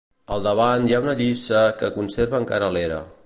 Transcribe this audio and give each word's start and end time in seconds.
Al 0.35 0.45
davant 0.45 0.87
hi 0.87 0.95
ha 0.95 1.01
una 1.03 1.15
lliça 1.19 1.61
que 1.83 1.93
conserva 1.99 2.43
encara 2.45 2.73
l'era. 2.79 3.01